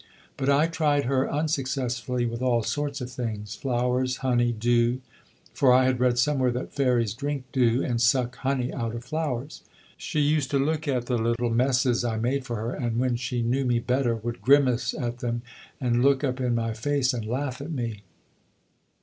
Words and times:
But 0.35 0.49
I 0.49 0.65
tried 0.65 1.05
her, 1.05 1.31
unsuccessfully, 1.31 2.25
with 2.25 2.41
all 2.41 2.63
sorts 2.63 3.01
of 3.01 3.11
things: 3.11 3.53
flowers, 3.55 4.17
honey, 4.25 4.51
dew 4.51 4.99
for 5.53 5.71
I 5.71 5.85
had 5.85 5.99
read 5.99 6.17
somewhere 6.17 6.49
that 6.53 6.73
fairies 6.73 7.13
drink 7.13 7.43
dew 7.51 7.83
and 7.83 8.01
suck 8.01 8.37
honey 8.37 8.73
out 8.73 8.95
of 8.95 9.05
flowers. 9.05 9.61
She 9.97 10.19
used 10.19 10.49
to 10.49 10.57
look 10.57 10.87
at 10.87 11.05
the 11.05 11.19
little 11.19 11.51
messes 11.51 12.03
I 12.03 12.17
made 12.17 12.45
for 12.47 12.55
her, 12.55 12.71
and 12.73 12.97
when 12.97 13.15
she 13.15 13.43
knew 13.43 13.63
me 13.63 13.77
better 13.77 14.15
would 14.15 14.41
grimace 14.41 14.95
at 14.95 15.19
them, 15.19 15.43
and 15.79 16.01
look 16.03 16.23
up 16.23 16.41
in 16.41 16.55
my 16.55 16.73
face 16.73 17.13
and 17.13 17.23
laugh 17.23 17.61
at 17.61 17.69
me. 17.71 18.01